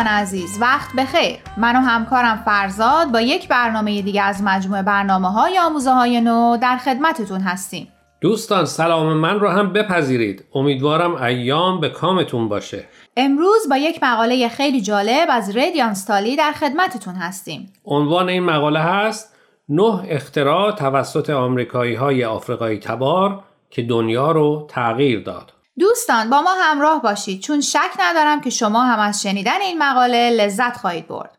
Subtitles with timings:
[0.00, 1.38] دوستان عزیز وقت بخیر.
[1.56, 6.56] من و همکارم فرزاد با یک برنامه دیگه از مجموعه برنامه های آموزه های نو
[6.56, 7.88] در خدمتتون هستیم.
[8.20, 9.12] دوستان سلام.
[9.12, 10.44] من رو هم بپذیرید.
[10.54, 12.84] امیدوارم ایام به کامتون باشه.
[13.16, 17.72] امروز با یک مقاله خیلی جالب از ردیان ستالی در خدمتتون هستیم.
[17.84, 19.36] عنوان این مقاله هست
[19.68, 25.52] نه اختراع توسط آمریکایی های آفریقایی تبار که دنیا رو تغییر داد.
[25.80, 30.30] دوستان با ما همراه باشید چون شک ندارم که شما هم از شنیدن این مقاله
[30.30, 31.38] لذت خواهید برد.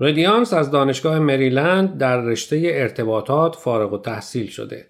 [0.00, 4.86] ردیانس از دانشگاه مریلند در رشته ارتباطات فارغ و تحصیل شده.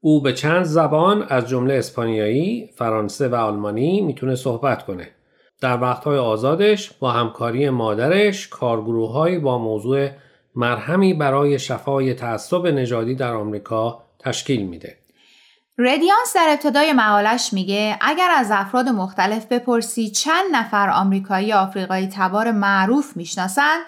[0.00, 5.08] او به چند زبان از جمله اسپانیایی، فرانسه و آلمانی می‌تونه صحبت کنه.
[5.64, 10.08] در وقتهای آزادش با همکاری مادرش کارگروههایی با موضوع
[10.54, 14.98] مرهمی برای شفای تعصب نژادی در آمریکا تشکیل میده.
[15.78, 22.50] ردیانس در ابتدای مقالش میگه اگر از افراد مختلف بپرسی چند نفر آمریکایی آفریقایی تبار
[22.50, 23.78] معروف می‌شناسن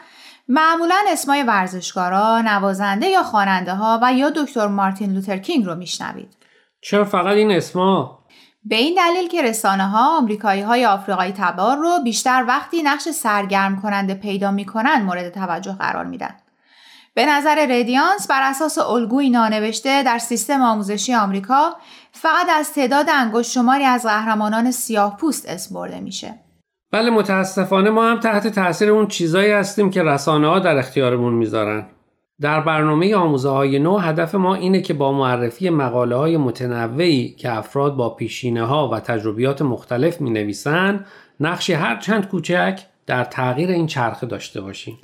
[0.49, 6.37] معمولا اسمای ورزشکارا، نوازنده یا خواننده ها و یا دکتر مارتین لوتر کینگ رو میشنوید.
[6.81, 8.26] چرا فقط این اسما؟
[8.69, 13.83] به این دلیل که رسانه ها آمریکایی های آفریقایی تبار رو بیشتر وقتی نقش سرگرم
[13.83, 16.35] کننده پیدا می‌کنن مورد توجه قرار میدن.
[17.15, 21.77] به نظر ردیانس بر اساس الگوی نانوشته در سیستم آموزشی آمریکا
[22.13, 26.35] فقط از تعداد انگشت شماری از قهرمانان سیاه پوست اسم برده میشه.
[26.93, 31.87] بله متاسفانه ما هم تحت تاثیر اون چیزایی هستیم که رسانه ها در اختیارمون می‌ذارن.
[32.41, 37.53] در برنامه آموزه های نو هدف ما اینه که با معرفی مقاله های متنوعی که
[37.53, 41.05] افراد با پیشینه ها و تجربیات مختلف می نویسن
[41.41, 44.99] نقشی هر چند کوچک در تغییر این چرخه داشته باشیم.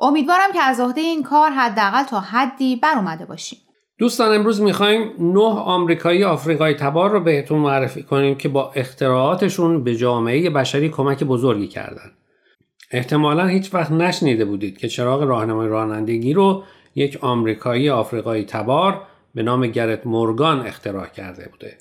[0.00, 3.58] امیدوارم که از عهده این کار حداقل تا حدی بر اومده باشیم.
[3.98, 9.96] دوستان امروز می‌خوایم نه آمریکایی آفریقایی تبار رو بهتون معرفی کنیم که با اختراعاتشون به
[9.96, 12.10] جامعه بشری کمک بزرگی کردن.
[12.90, 16.64] احتمالا هیچ وقت نشنیده بودید که چراغ راهنمای رانندگی رو
[16.94, 19.02] یک آمریکایی آفریقایی تبار
[19.34, 21.78] به نام گرت مورگان اختراع کرده بوده.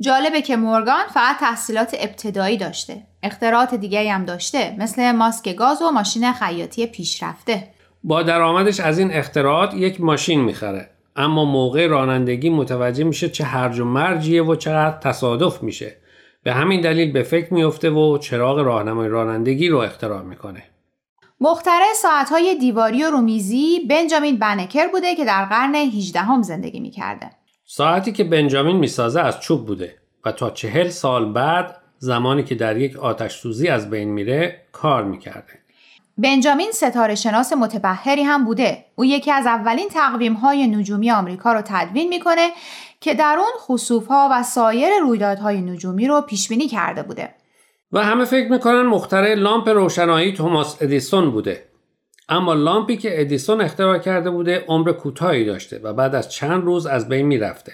[0.00, 3.02] جالبه که مورگان فقط تحصیلات ابتدایی داشته.
[3.22, 7.68] اختراعات دیگری هم داشته مثل ماسک گاز و ماشین خیاطی پیشرفته.
[8.04, 13.80] با درآمدش از این اختراعات یک ماشین می‌خره اما موقع رانندگی متوجه میشه چه هرج
[13.80, 15.96] و مرجیه و چقدر تصادف میشه
[16.44, 20.62] به همین دلیل به فکر میفته و چراغ راهنمای رانندگی رو اختراع می‌کنه.
[21.40, 27.30] مخترع ساعتهای دیواری و رومیزی بنجامین بنکر بوده که در قرن 18 هم زندگی می‌کرده.
[27.64, 29.94] ساعتی که بنجامین می‌سازه از چوب بوده
[30.24, 35.04] و تا چهل سال بعد زمانی که در یک آتش سوزی از بین میره کار
[35.04, 35.61] می‌کرده.
[36.18, 38.84] بنجامین ستاره شناس متبهری هم بوده.
[38.94, 42.50] او یکی از اولین تقویم های نجومی آمریکا رو تدوین می‌کنه
[43.00, 47.34] که در اون خسوف ها و سایر رویدادهای نجومی رو پیش بینی کرده بوده.
[47.92, 51.64] و همه فکر می‌کنن مخترع لامپ روشنایی توماس ادیسون بوده.
[52.28, 56.86] اما لامپی که ادیسون اختراع کرده بوده عمر کوتاهی داشته و بعد از چند روز
[56.86, 57.72] از بین می‌رفته.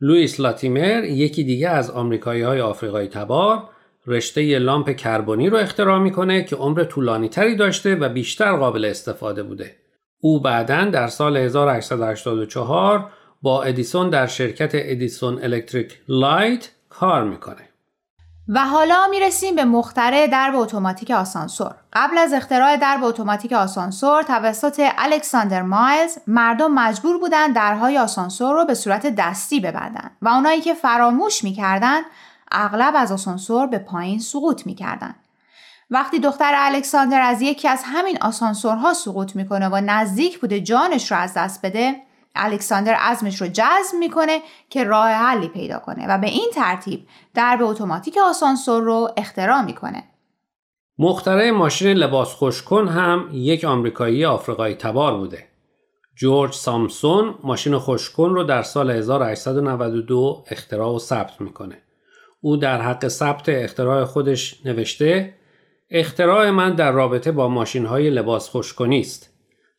[0.00, 3.68] لوئیس لاتیمر یکی دیگه از آمریکایی های آفریقایی تبار
[4.06, 9.42] رشته لامپ کربنی رو اختراع می‌کنه که عمر طولانی تری داشته و بیشتر قابل استفاده
[9.42, 9.76] بوده.
[10.20, 13.10] او بعدا در سال 1884
[13.42, 17.68] با ادیسون در شرکت Edison Electric Light کار می‌کنه.
[18.48, 21.74] و حالا می‌رسیم به مخترع درب اتوماتیک آسانسور.
[21.92, 28.64] قبل از اختراع درب اتوماتیک آسانسور توسط الکساندر مایلز مردم مجبور بودند درهای آسانسور رو
[28.64, 32.00] به صورت دستی ببندن و اونایی که فراموش می‌کردن
[32.50, 35.14] اغلب از آسانسور به پایین سقوط می‌کردن.
[35.90, 41.18] وقتی دختر الکساندر از یکی از همین آسانسورها سقوط می‌کنه و نزدیک بوده جانش رو
[41.18, 41.96] از دست بده
[42.34, 47.62] الکساندر عزمش رو جزم می‌کنه که راه حلی پیدا کنه و به این ترتیب درب
[47.62, 50.04] اتوماتیک آسانسور رو اختراع می‌کنه.
[50.98, 55.48] مخترع ماشین لباس خوشکن هم یک آمریکایی آفریقایی تبار بوده.
[56.16, 61.82] جورج سامسون ماشین خوشکن رو در سال 1892 اختراع و ثبت می‌کنه.
[62.40, 65.34] او در حق ثبت اختراع خودش نوشته
[65.90, 69.30] اختراع من در رابطه با ماشین های لباس خوشکنی است.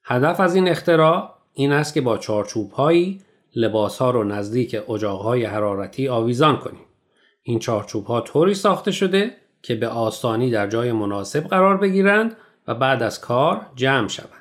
[0.03, 3.21] هدف از این اختراع این است که با چارچوب هایی
[3.55, 6.85] لباس ها رو نزدیک اجاق های حرارتی آویزان کنیم.
[7.43, 9.31] این چارچوب ها طوری ساخته شده
[9.61, 12.37] که به آسانی در جای مناسب قرار بگیرند
[12.67, 14.40] و بعد از کار جمع شوند.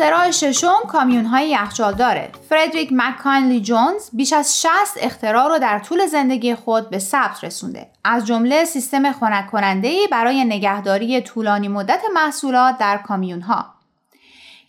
[0.00, 2.30] اختراع ششم کامیون های یخچال داره.
[2.48, 7.86] فردریک مکانلی جونز بیش از 60 اختراع رو در طول زندگی خود به ثبت رسونده.
[8.04, 13.66] از جمله سیستم خنک کننده برای نگهداری طولانی مدت محصولات در کامیون ها.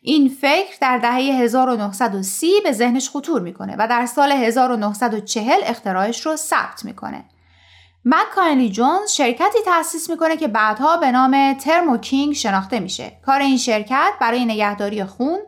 [0.01, 6.35] این فکر در دهه 1930 به ذهنش خطور می‌کنه و در سال 1940 اختراعش رو
[6.35, 7.23] ثبت می‌کنه.
[8.05, 13.11] مک جونز شرکتی تأسیس می‌کنه که بعدها به نام ترمو کینگ شناخته میشه.
[13.25, 15.39] کار این شرکت برای نگهداری خون،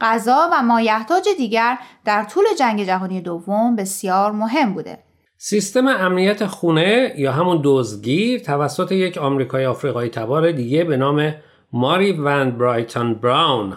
[0.00, 4.98] غذا و مایحتاج دیگر در طول جنگ جهانی دوم بسیار مهم بوده.
[5.36, 11.34] سیستم امنیت خونه یا همون دزدگیر توسط یک آمریکایی آفریقایی تبار دیگه به نام
[11.72, 13.76] ماری ون برایتون براون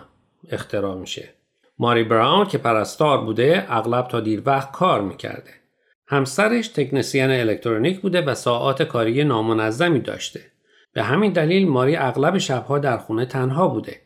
[0.52, 1.34] اختراع میشه.
[1.80, 5.63] ماری براون که پرستار بوده اغلب تا دیر وقت کار می‌کرده.
[6.08, 10.42] همسرش تکنسین الکترونیک بوده و ساعات کاری نامنظمی داشته.
[10.94, 14.02] به همین دلیل ماری اغلب شبها در خونه تنها بوده.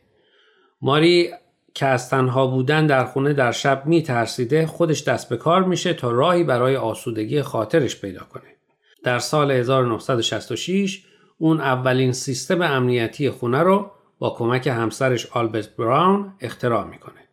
[0.80, 1.30] ماری
[1.74, 5.94] که از تنها بودن در خونه در شب می ترسیده خودش دست به کار میشه
[5.94, 8.56] تا راهی برای آسودگی خاطرش پیدا کنه.
[9.04, 11.04] در سال 1966
[11.38, 17.27] اون اولین سیستم امنیتی خونه رو با کمک همسرش آلبرت براون اختراع می‌کنه.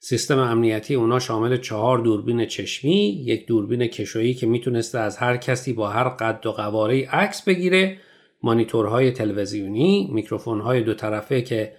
[0.00, 5.72] سیستم امنیتی اونا شامل چهار دوربین چشمی، یک دوربین کشویی که می‌تونسته از هر کسی
[5.72, 7.96] با هر قد و قواره عکس بگیره،
[8.42, 11.72] مانیتورهای تلویزیونی، میکروفونهای دو طرفه که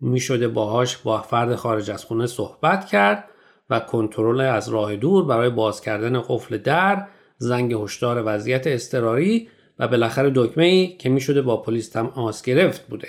[0.00, 3.24] می‌شده باهاش با فرد خارج از خونه صحبت کرد
[3.70, 7.06] و کنترل از راه دور برای باز کردن قفل در،
[7.38, 13.08] زنگ هشدار وضعیت اضطراری و بالاخره دکمه ای که می‌شده با پلیس تماس گرفت بوده.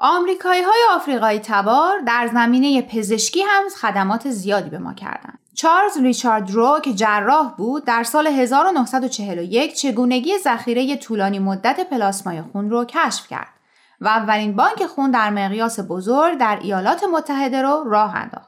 [0.00, 5.38] آمریکایی های آفریقایی تبار در زمینه پزشکی هم خدمات زیادی به ما کردند.
[5.54, 12.70] چارلز ریچارد رو که جراح بود در سال 1941 چگونگی ذخیره طولانی مدت پلاسمای خون
[12.70, 13.48] رو کشف کرد
[14.00, 18.47] و اولین بانک خون در مقیاس بزرگ در ایالات متحده رو راه انداخت.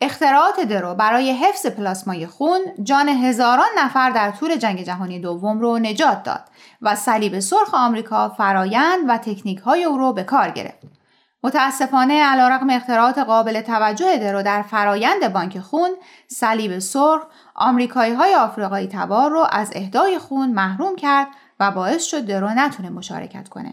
[0.00, 5.78] اختراعات درو برای حفظ پلاسمای خون جان هزاران نفر در طول جنگ جهانی دوم رو
[5.78, 6.44] نجات داد
[6.82, 10.78] و صلیب سرخ آمریکا فرایند و تکنیک های او رو به کار گرفت.
[11.42, 15.90] متاسفانه علیرغم اختراعات قابل توجه درو در فرایند بانک خون،
[16.28, 17.22] صلیب سرخ
[17.54, 21.26] آمریکایی های آفریقایی تبار رو از اهدای خون محروم کرد
[21.60, 23.72] و باعث شد درو نتونه مشارکت کنه.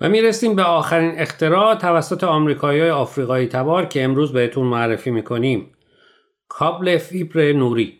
[0.00, 5.72] و می‌رسیم به آخرین اختراع توسط آمریکایی های آفریقایی تبار که امروز بهتون معرفی می‌کنیم.
[6.48, 7.98] کابل فیبر نوری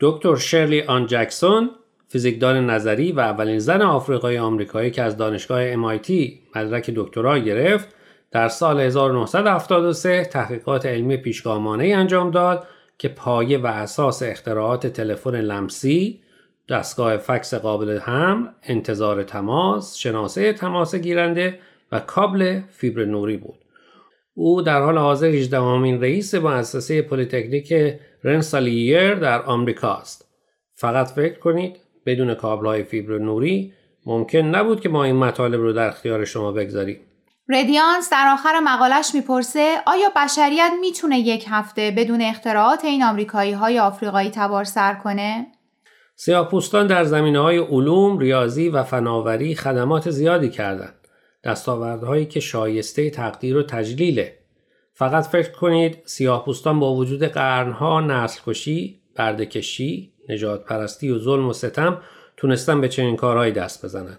[0.00, 1.70] دکتر شرلی آن جکسون
[2.08, 6.10] فیزیکدان نظری و اولین زن آفریقایی آمریکایی که از دانشگاه MIT
[6.56, 7.88] مدرک دکترا گرفت
[8.30, 12.66] در سال 1973 تحقیقات علمی پیشگامانه انجام داد
[12.98, 16.20] که پایه و اساس اختراعات تلفن لمسی
[16.70, 21.58] دستگاه فکس قابل حمل، انتظار تماس، شناسه تماس گیرنده
[21.92, 23.58] و کابل فیبر نوری بود.
[24.34, 27.74] او در حال حاضر 18 امین رئیس مؤسسه پلیتکنیک
[28.24, 30.24] رنسالیر در آمریکا است.
[30.74, 33.72] فقط فکر کنید بدون کابل های فیبر نوری
[34.06, 37.00] ممکن نبود که ما این مطالب رو در اختیار شما بگذاریم.
[37.48, 43.78] ردیانس در آخر مقالش می‌پرسه آیا بشریت می‌تونه یک هفته بدون اختراعات این آمریکایی های
[43.78, 45.46] آفریقایی تبار سر کنه؟
[46.22, 50.94] سیاهپوستان در زمینه های علوم، ریاضی و فناوری خدمات زیادی کردند.
[51.44, 54.38] دستاوردهایی که شایسته تقدیر و تجلیله.
[54.92, 61.52] فقط فکر کنید سیاهپوستان با وجود قرنها نسل کشی، بردکشی، نجات پرستی و ظلم و
[61.52, 61.98] ستم
[62.36, 64.18] تونستن به چنین کارهایی دست بزنند.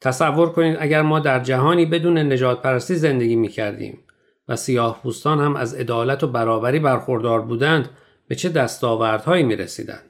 [0.00, 3.98] تصور کنید اگر ما در جهانی بدون نجات پرستی زندگی می کردیم
[4.48, 7.88] و سیاه پوستان هم از عدالت و برابری برخوردار بودند
[8.28, 10.09] به چه دستاوردهایی می رسیدند.